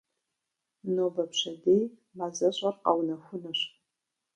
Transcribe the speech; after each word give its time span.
Нобэ-пщэдей 0.93 1.83
мазэщӏэр 2.17 2.75
къэунэхунущ. 2.83 3.59